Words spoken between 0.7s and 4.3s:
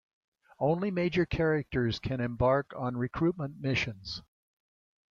major characters can embark on recruitment missions.